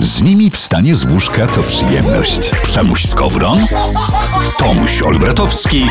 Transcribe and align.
Z 0.00 0.22
nimi 0.22 0.50
wstanie 0.50 0.94
z 0.94 1.04
łóżka 1.04 1.46
to 1.46 1.62
przyjemność. 1.62 2.50
Przemuś 2.62 3.06
Skowron, 3.06 3.58
Tomuś 4.58 5.02
Olbratowski 5.02 5.86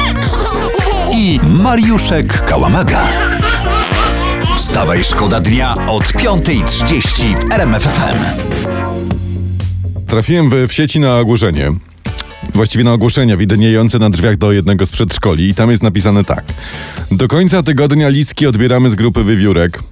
i 1.13 1.39
Mariuszek 1.43 2.45
Kałamaga. 2.45 3.08
Wstawaj, 4.56 5.03
szkoda 5.03 5.40
dnia 5.40 5.75
od 5.87 6.03
5.30 6.03 7.48
w 7.48 7.51
RMFFM. 7.51 8.18
Trafiłem 10.08 10.50
w, 10.50 10.68
w 10.68 10.73
sieci 10.73 11.00
na 11.00 11.18
ogłoszenie. 11.18 11.71
Właściwie 12.54 12.84
na 12.84 12.94
ogłoszenia 12.94 13.38
widniejące 13.38 14.00
na 14.00 14.10
drzwiach 14.10 14.38
do 14.38 14.52
jednego 14.52 14.86
z 14.86 14.91
przedszkoli 14.91 15.50
i 15.50 15.55
tam 15.55 15.71
jest 15.71 15.84
napisane 15.84 16.23
tak. 16.23 16.44
Do 17.12 17.28
końca 17.28 17.64
tygodnia 17.64 18.10
listki 18.10 18.48
odbieramy 18.48 18.89
z 18.89 18.96
grupy 18.96 19.23
wiewiórek. 19.23 19.84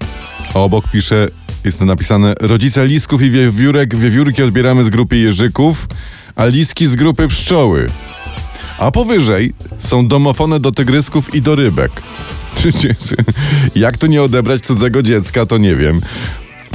A 0.54 0.60
obok 0.60 0.88
pisze, 0.92 1.28
jest 1.68 1.82
napisane 1.82 2.36
rodzice 2.40 2.88
lisków 2.88 3.22
i 3.22 3.32
wiewiórek, 3.32 3.96
wiewiórki 3.96 4.44
odbieramy 4.44 4.84
z 4.84 4.90
grupy 4.90 5.18
jeżyków, 5.18 5.88
a 6.36 6.46
liski 6.46 6.88
z 6.88 6.96
grupy 6.96 7.28
pszczoły. 7.28 7.88
A 8.80 8.92
powyżej 8.92 9.54
są 9.80 10.08
domofony 10.08 10.60
do 10.60 10.72
tygrysków 10.72 11.36
i 11.36 11.42
do 11.42 11.56
rybek. 11.56 11.92
Jak 13.76 13.98
tu 13.98 14.08
nie 14.08 14.24
odebrać 14.24 14.62
cudzego 14.62 15.04
dziecka, 15.04 15.46
to 15.46 15.58
nie 15.58 15.76
wiem. 15.76 16.02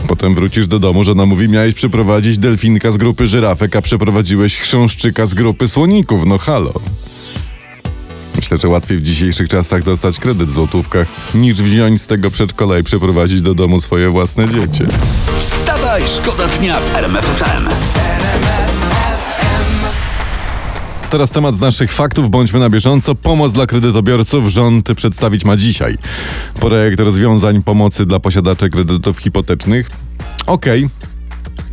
Potem 0.09 0.35
wrócisz 0.35 0.67
do 0.67 0.79
domu, 0.79 1.05
żona 1.05 1.27
mówi, 1.27 1.49
miałeś 1.49 1.75
przeprowadzić 1.75 2.39
delfinka 2.39 2.93
z 2.93 2.97
grupy 2.97 3.27
żyrafek, 3.27 3.77
a 3.77 3.83
przeprowadziłeś 3.83 4.59
chrząszczyka 4.59 5.27
z 5.27 5.35
grupy 5.35 5.69
słoników. 5.69 6.27
No 6.27 6.39
halo. 6.39 6.73
Myślę, 8.37 8.59
że 8.59 8.69
łatwiej 8.69 8.99
w 8.99 9.03
dzisiejszych 9.03 9.49
czasach 9.49 9.83
dostać 9.83 10.19
kredyt 10.19 10.49
w 10.49 10.55
złotówkach, 10.55 11.09
niż 11.35 11.63
wziąć 11.63 12.03
z 12.03 12.07
tego 12.07 12.31
przedszkola 12.31 12.79
i 12.79 12.83
przeprowadzić 12.83 13.43
do 13.43 13.55
domu 13.55 13.81
swoje 13.81 14.11
własne 14.11 14.49
dziecię. 14.49 14.87
Wstawaj, 15.39 16.03
szkoda 16.07 16.47
dnia 16.49 16.81
w 16.81 16.97
RMFFM. 16.97 17.69
Teraz 21.11 21.31
temat 21.31 21.55
z 21.55 21.61
naszych 21.61 21.93
faktów, 21.93 22.31
bądźmy 22.31 22.61
na 22.61 22.71
bieżąco. 22.71 23.15
Pomoc 23.15 23.53
dla 23.53 23.67
kredytobiorców 23.67 24.49
rząd 24.49 24.89
przedstawić 24.97 25.45
ma 25.45 25.57
dzisiaj. 25.57 25.97
Projekt 26.55 27.01
rozwiązań 27.01 27.63
pomocy 27.63 28.07
dla 28.07 28.21
posiadaczy 28.21 28.71
kredytów 28.71 29.19
hipotecznych. 29.19 29.91
Okej. 30.47 30.89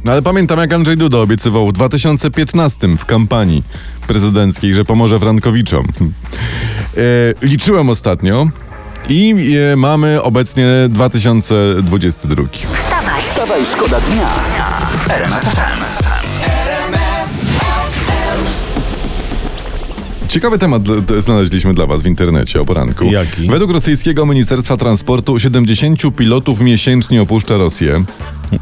No 0.06 0.12
ale 0.12 0.22
pamiętam 0.22 0.60
jak 0.60 0.74
Andrzej 0.74 0.98
Duda 0.98 1.18
obiecywał 1.18 1.68
w 1.68 1.74
2015 1.74 2.88
w 2.98 3.06
kampanii 3.06 3.64
prezydenckiej, 4.08 4.74
że 4.74 4.86
pomoże 4.86 5.20
Frankowiczom. 5.20 5.88
E, 6.98 7.02
liczyłem 7.42 7.90
ostatnio 7.90 8.48
i 9.10 9.36
e, 9.74 9.76
mamy 9.76 10.22
obecnie 10.22 10.66
2022. 10.90 12.44
Wstawaj, 12.74 13.22
wstawaj, 13.22 13.66
szkoda 13.66 14.02
dnia. 14.02 14.34
Ciekawy 20.30 20.58
temat 20.58 20.82
znaleźliśmy 21.20 21.74
dla 21.74 21.86
Was 21.86 22.02
w 22.02 22.06
internecie 22.06 22.62
o 22.62 22.66
poranku. 22.66 23.06
Jaki? 23.06 23.50
Według 23.50 23.72
rosyjskiego 23.72 24.26
Ministerstwa 24.26 24.78
Transportu 24.78 25.40
70 25.40 26.16
pilotów 26.16 26.62
miesięcznie 26.62 27.22
opuszcza 27.22 27.58
Rosję 27.58 28.04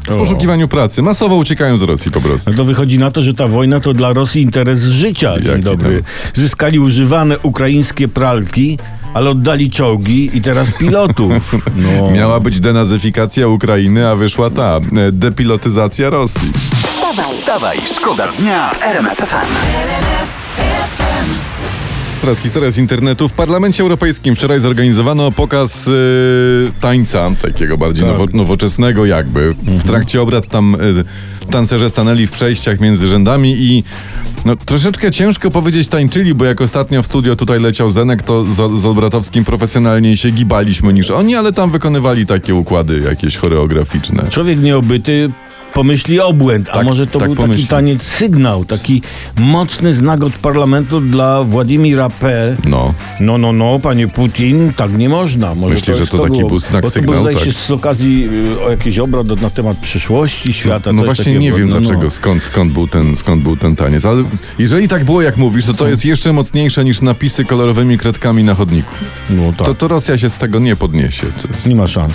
w 0.08 0.18
poszukiwaniu 0.18 0.68
pracy. 0.68 1.02
Masowo 1.02 1.36
uciekają 1.36 1.76
z 1.76 1.82
Rosji 1.82 2.12
po 2.12 2.20
prostu. 2.20 2.50
No 2.50 2.56
to 2.56 2.64
wychodzi 2.64 2.98
na 2.98 3.10
to, 3.10 3.22
że 3.22 3.34
ta 3.34 3.48
wojna 3.48 3.80
to 3.80 3.92
dla 3.92 4.12
Rosji 4.12 4.42
interes 4.42 4.82
życia. 4.82 5.34
Dzień 5.40 5.50
Jaki 5.50 5.62
dobry. 5.62 6.02
Zyskali 6.34 6.78
używane 6.78 7.38
ukraińskie 7.38 8.08
pralki, 8.08 8.78
ale 9.14 9.30
oddali 9.30 9.70
czołgi 9.70 10.30
i 10.36 10.42
teraz 10.42 10.70
pilotów. 10.70 11.32
No. 11.76 12.10
Miała 12.10 12.40
być 12.40 12.60
denazyfikacja 12.60 13.48
Ukrainy, 13.48 14.08
a 14.08 14.14
wyszła 14.14 14.50
ta 14.50 14.76
e, 14.76 15.12
depilotyzacja 15.12 16.10
Rosji. 16.10 16.52
Wstawaj, 16.52 17.34
wstawaj, 17.34 17.78
szkoda 17.96 18.28
dnia 18.38 18.68
w 18.68 18.82
RMFFM. 18.82 20.37
Teraz 22.20 22.38
historia 22.40 22.70
z 22.70 22.78
internetu. 22.78 23.28
W 23.28 23.32
Parlamencie 23.32 23.82
Europejskim 23.82 24.36
wczoraj 24.36 24.60
zorganizowano 24.60 25.32
pokaz 25.32 25.86
yy, 25.86 26.72
tańca, 26.80 27.30
takiego 27.42 27.76
bardziej 27.76 28.04
Tak. 28.04 28.12
nowo, 28.12 28.26
nowoczesnego 28.32 29.06
jakby. 29.06 29.54
W 29.62 29.84
trakcie 29.84 30.22
obrad 30.22 30.46
tam 30.46 30.76
yy, 30.96 31.04
tancerze 31.50 31.90
stanęli 31.90 32.26
w 32.26 32.30
przejściach 32.30 32.80
między 32.80 33.06
rzędami 33.06 33.54
i 33.58 33.84
no, 34.44 34.56
troszeczkę 34.56 35.10
ciężko 35.10 35.50
powiedzieć 35.50 35.88
tańczyli, 35.88 36.34
bo 36.34 36.44
jak 36.44 36.60
ostatnio 36.60 37.02
w 37.02 37.06
studio 37.06 37.36
tutaj 37.36 37.60
leciał 37.60 37.90
Zenek, 37.90 38.22
to 38.22 38.44
z, 38.44 38.80
z 38.80 38.86
Olbratowskim 38.86 39.44
profesjonalniej 39.44 40.16
się 40.16 40.30
gibaliśmy 40.30 40.92
niż 40.92 41.10
oni, 41.10 41.34
ale 41.34 41.52
tam 41.52 41.70
wykonywali 41.70 42.26
takie 42.26 42.54
układy 42.54 42.98
jakieś 42.98 43.36
choreograficzne. 43.36 44.24
Człowiek 44.30 44.58
nieobyty 44.58 45.30
pomyśli 45.78 46.20
obłęd, 46.20 46.68
a 46.68 46.72
Tak, 46.72 46.86
może 46.86 47.06
to 47.06 47.18
tak 47.18 47.28
był 47.28 47.36
pomyśli. 47.36 47.62
taki 47.66 47.70
taniec 47.70 48.02
sygnał, 48.02 48.64
taki 48.64 49.02
mocny 49.40 49.94
znak 49.94 50.24
od 50.24 50.32
parlamentu 50.32 51.00
dla 51.00 51.42
Władimira 51.44 52.10
P. 52.10 52.56
No. 52.64 52.94
No, 53.20 53.38
no, 53.38 53.52
no, 53.52 53.78
panie 53.78 54.08
Putin, 54.08 54.72
tak 54.76 54.98
nie 54.98 55.08
można. 55.08 55.54
Może 55.54 55.74
Myślisz, 55.74 55.96
że 55.96 56.02
jest 56.02 56.12
to 56.12 56.18
taki 56.18 56.36
było. 56.38 56.48
był 56.48 56.58
znak 56.58 56.82
Bo 56.82 56.88
to 56.88 56.92
sygnał, 56.94 57.12
Było, 57.12 57.22
zdaje 57.24 57.36
tak? 57.36 57.44
się 57.46 57.52
z 57.52 57.70
okazji 57.70 58.28
y, 58.58 58.64
o 58.64 58.70
jakiś 58.70 58.98
obrad 58.98 59.40
na 59.42 59.50
temat 59.50 59.76
przyszłości 59.78 60.52
świata. 60.52 60.92
No 60.92 60.98
coś 61.02 61.06
właśnie 61.06 61.38
nie 61.38 61.52
wiem 61.52 61.68
No, 61.68 61.74
no. 61.74 61.80
dlaczego, 61.80 62.10
skąd, 62.10 62.42
skąd, 62.42 62.72
był 62.72 62.88
ten, 62.88 63.16
skąd 63.16 63.42
był 63.42 63.56
ten 63.56 63.76
taniec, 63.76 64.04
ale 64.04 64.24
jeżeli 64.58 64.88
tak 64.88 65.04
było 65.04 65.22
jak 65.22 65.36
mówisz, 65.36 65.64
to 65.64 65.74
to 65.74 65.88
jest 65.88 66.04
jeszcze 66.04 66.32
mocniejsze 66.32 66.84
niż 66.84 67.02
napisy 67.02 67.44
kolorowymi 67.44 67.98
kredkami 67.98 68.44
na 68.44 68.54
chodniku. 68.54 68.94
No 69.30 69.52
tak, 69.58 69.66
To, 69.66 69.74
to 69.74 69.88
Rosja 69.88 70.18
się 70.18 70.30
z 70.30 70.38
tego 70.38 70.58
nie 70.58 70.76
podniesie. 70.76 71.26
To, 71.42 71.68
nie 71.68 71.74
ma 71.76 71.86
szans. 71.88 72.14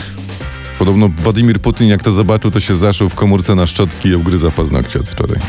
Podobno 0.86 1.10
Władimir 1.10 1.60
Putin 1.60 1.88
jak 1.88 2.04
to 2.04 2.12
zobaczył, 2.12 2.52
to 2.52 2.60
się 2.60 2.76
zaszył 2.76 3.10
w 3.10 3.16
komórce 3.16 3.56
na 3.56 3.68
szczotki 3.68 4.10
i 4.10 4.16
ugryza 4.16 4.52
paznokcie 4.52 5.00
od 5.00 5.10
wczoraj. 5.10 5.40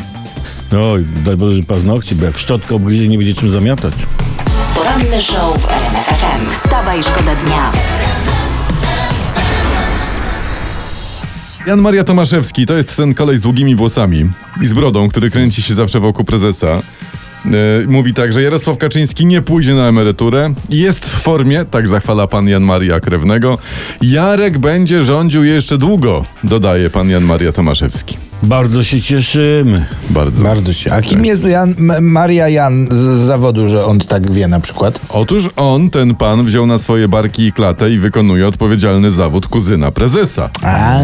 Oj, 0.80 1.04
daj 1.24 1.36
Boże, 1.36 1.56
że 1.56 1.62
paznokcie, 1.62 2.14
bo 2.14 2.24
jak 2.24 2.38
szczotka 2.38 2.74
obgryzie, 2.74 3.08
nie 3.08 3.18
będzie 3.18 3.34
czym 3.34 3.50
zamiatać. 3.50 3.94
Poranny 4.74 5.20
show 5.20 5.62
w 5.62 5.68
RMFFM. 5.68 6.50
Wstawaj, 6.50 7.02
szkoda 7.02 7.34
dnia. 7.34 7.72
Jan 11.66 11.80
Maria 11.80 12.04
Tomaszewski 12.04 12.66
to 12.66 12.74
jest 12.74 12.96
ten 12.96 13.14
kolej 13.14 13.38
z 13.38 13.42
długimi 13.42 13.74
włosami 13.74 14.30
i 14.62 14.66
z 14.66 14.72
brodą, 14.72 15.08
który 15.08 15.30
kręci 15.30 15.62
się 15.62 15.74
zawsze 15.74 16.00
wokół 16.00 16.24
prezesa. 16.24 16.82
E, 17.46 17.86
mówi 17.86 18.14
tak, 18.14 18.32
że 18.32 18.42
Jarosław 18.42 18.78
Kaczyński 18.78 19.26
nie 19.26 19.42
pójdzie 19.42 19.74
na 19.74 19.88
emeryturę, 19.88 20.54
jest 20.68 21.06
w 21.06 21.20
formie, 21.20 21.64
tak 21.64 21.88
zachwala 21.88 22.26
pan 22.26 22.48
Jan 22.48 22.62
Maria 22.62 23.00
Krewnego. 23.00 23.58
Jarek 24.02 24.58
będzie 24.58 25.02
rządził 25.02 25.44
jeszcze 25.44 25.78
długo, 25.78 26.24
dodaje 26.44 26.90
pan 26.90 27.10
Jan 27.10 27.24
Maria 27.24 27.52
Tomaszewski. 27.52 28.16
Bardzo 28.44 28.84
się 28.84 29.02
cieszymy. 29.02 29.86
Bardzo. 30.10 30.42
Bardzo 30.42 30.72
się. 30.72 30.92
A 30.92 31.02
kim 31.02 31.24
jest 31.24 31.44
Jan, 31.44 31.74
Maria 32.00 32.48
Jan 32.48 32.88
z 32.90 33.20
zawodu, 33.26 33.68
że 33.68 33.84
on 33.84 33.98
tak 33.98 34.32
wie 34.32 34.48
na 34.48 34.60
przykład? 34.60 35.00
Otóż 35.08 35.48
on, 35.56 35.90
ten 35.90 36.14
pan, 36.14 36.44
wziął 36.44 36.66
na 36.66 36.78
swoje 36.78 37.08
barki 37.08 37.46
i 37.46 37.52
klatę 37.52 37.90
i 37.90 37.98
wykonuje 37.98 38.46
odpowiedzialny 38.46 39.10
zawód 39.10 39.46
kuzyna 39.46 39.90
prezesa. 39.90 40.50
A, 40.62 40.98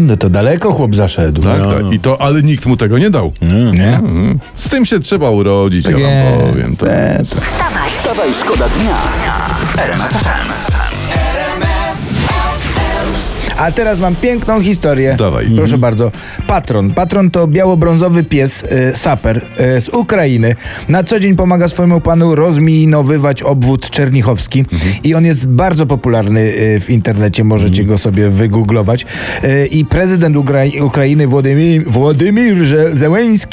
no 0.00 0.16
to 0.16 0.30
daleko 0.30 0.72
chłop 0.72 0.94
zaszedł. 0.94 1.42
Tak, 1.42 1.58
No, 1.58 1.70
tak. 1.72 1.82
no. 1.82 1.92
I 1.92 2.00
to, 2.00 2.20
ale 2.20 2.42
nikt 2.42 2.66
mu 2.66 2.76
tego 2.76 2.98
nie 2.98 3.10
dał. 3.10 3.32
Nie? 3.72 3.96
Mhm. 3.96 4.38
Z 4.56 4.68
tym 4.68 4.84
się 4.84 5.00
trzeba 5.00 5.30
urodzić, 5.30 5.86
ja 5.86 5.92
wam 5.92 6.50
powiem. 6.52 6.76
To. 6.76 6.86
to. 6.86 7.40
Wstawaj, 7.40 7.90
wstawaj, 7.98 8.34
szkoda 8.34 8.68
dnia 8.68 8.96
RMFFM. 9.84 10.83
A 13.64 13.72
teraz 13.72 14.00
mam 14.00 14.16
piękną 14.16 14.60
historię. 14.60 15.16
Dawaj. 15.18 15.46
Proszę 15.56 15.78
bardzo. 15.78 16.12
Patron. 16.46 16.90
Patron 16.90 17.30
to 17.30 17.46
biało-brązowy 17.46 18.24
pies, 18.24 18.62
y, 18.62 18.96
saper 18.96 19.36
y, 19.76 19.80
z 19.80 19.88
Ukrainy. 19.88 20.54
Na 20.88 21.04
co 21.04 21.20
dzień 21.20 21.36
pomaga 21.36 21.68
swojemu 21.68 22.00
panu 22.00 22.34
rozminowywać 22.34 23.42
obwód 23.42 23.90
czernichowski. 23.90 24.64
I 25.04 25.14
on 25.14 25.24
jest 25.24 25.48
bardzo 25.48 25.86
popularny 25.86 26.40
y, 26.40 26.80
w 26.80 26.90
internecie. 26.90 27.44
Możecie 27.44 27.84
go 27.84 27.98
sobie 27.98 28.30
wygooglować. 28.30 29.06
Y, 29.44 29.66
I 29.66 29.84
prezydent 29.84 30.36
Ukrai- 30.36 30.82
Ukrainy 30.82 31.26
Władimir, 31.26 31.84
Władimir 31.86 32.56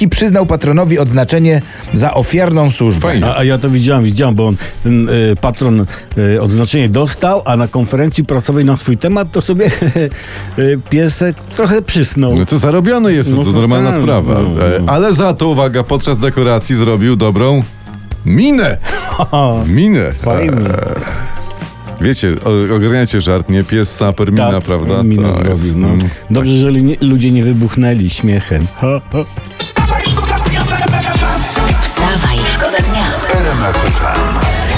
przyznał 0.09 0.45
patronowi 0.45 0.99
odznaczenie 0.99 1.61
za 1.93 2.13
ofiarną 2.13 2.71
służbę. 2.71 3.01
Fajnie. 3.07 3.25
A, 3.25 3.37
a 3.37 3.43
ja 3.43 3.57
to 3.57 3.69
widziałem, 3.69 4.03
widziałem, 4.03 4.35
bo 4.35 4.47
on, 4.47 4.57
ten 4.83 5.09
y, 5.09 5.35
patron 5.41 5.85
y, 6.17 6.41
odznaczenie 6.41 6.89
dostał, 6.89 7.41
a 7.45 7.55
na 7.57 7.67
konferencji 7.67 8.25
prasowej 8.25 8.65
na 8.65 8.77
swój 8.77 8.97
temat 8.97 9.31
to 9.31 9.41
sobie 9.41 9.71
piesek 10.89 11.35
trochę 11.55 11.81
przysnął. 11.81 12.35
No 12.35 12.45
to 12.45 12.57
zarobiony 12.57 13.13
jest, 13.13 13.29
to, 13.29 13.35
No 13.35 13.43
to 13.43 13.51
to 13.51 13.59
normalna 13.61 13.91
tak, 13.91 14.01
sprawa. 14.01 14.33
no, 14.33 14.65
E, 14.65 14.79
no. 14.79 14.91
Ale 14.93 15.13
za 15.13 15.33
to, 15.33 15.47
uwaga, 15.47 15.83
podczas 15.83 16.19
dekoracji 16.19 16.75
zrobił 16.75 17.15
dobrą 17.15 17.63
minę. 18.25 18.77
Minę. 19.67 20.11
Fajnie. 20.13 20.51
E, 20.51 21.21
Wiecie, 22.01 22.33
ogarniacie 22.75 23.21
żart, 23.21 23.49
nie? 23.49 23.63
Pies, 23.63 23.95
saper, 23.95 24.31
mina, 24.31 24.51
Tak, 24.51 24.63
prawda? 24.63 25.03
Minę 25.03 25.31
To 25.31 25.37
zrobił, 25.37 25.65
jest, 25.65 25.75
no. 25.77 25.87
mm, 25.87 25.99
Dobrze, 26.29 26.57
że 26.57 26.67
li- 26.71 26.97
ludzie 27.01 27.31
nie 27.31 27.43
wybuchnęli 27.43 28.09
śmiechem. 28.09 28.67
Ha, 28.81 28.87
ha. 29.11 29.17
Wstawaj, 29.57 30.01
szkoda 30.05 30.39
dnia 30.39 30.61
w 30.63 30.71
RMFFM. 30.71 31.81
Wstawaj, 31.83 32.37
szkoda 32.53 32.77
dnia. 32.77 33.05
RMFFM. 33.41 34.70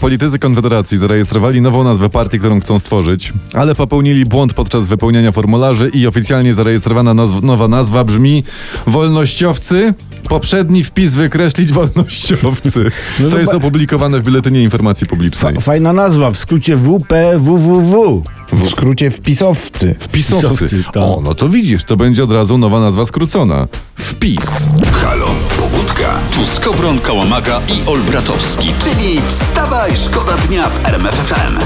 Politycy 0.00 0.38
Konfederacji 0.38 0.98
zarejestrowali 0.98 1.60
nową 1.60 1.84
nazwę 1.84 2.08
partii, 2.10 2.38
którą 2.38 2.60
chcą 2.60 2.78
stworzyć, 2.78 3.32
ale 3.54 3.74
popełnili 3.74 4.26
błąd 4.26 4.54
podczas 4.54 4.86
wypełniania 4.86 5.32
formularzy 5.32 5.90
i 5.94 6.06
oficjalnie 6.06 6.54
zarejestrowana 6.54 7.14
nazw- 7.14 7.42
nowa 7.42 7.68
nazwa 7.68 8.04
brzmi 8.04 8.44
Wolnościowcy. 8.86 9.94
Poprzedni 10.28 10.84
wpis 10.84 11.14
wykreślić 11.14 11.72
wolnościowcy. 11.72 12.90
No 13.20 13.26
To 13.26 13.32
to 13.32 13.38
jest 13.40 13.54
opublikowane 13.54 14.20
w 14.20 14.24
Biuletynie 14.24 14.62
Informacji 14.62 15.06
Publicznej. 15.06 15.54
Fa- 15.54 15.60
fajna 15.60 15.92
nazwa, 15.92 16.30
w 16.30 16.36
skrócie 16.36 16.76
WPWWW. 16.76 18.22
W 18.52 18.68
skrócie 18.70 19.10
wpisowcy. 19.10 19.94
Wpisowcy. 19.98 20.46
Wpisowcy, 20.48 20.84
tak. 20.84 20.96
O, 21.02 21.20
no 21.24 21.34
to 21.34 21.48
widzisz, 21.48 21.84
to 21.84 21.96
będzie 21.96 22.24
od 22.24 22.32
razu 22.32 22.58
nowa 22.58 22.80
nazwa 22.80 23.04
skrócona. 23.04 23.66
Wpis. 23.96 24.40
Halo. 25.04 25.26
Tu 26.36 26.46
Skowron, 26.46 27.00
Kałamaga 27.00 27.60
i 27.68 27.88
Olbratowski, 27.88 28.74
czyli 28.78 29.20
wstawaj, 29.20 29.96
szkoda 29.96 30.32
dnia 30.32 30.68
w 30.68 30.86
RMFFM. 30.86 31.58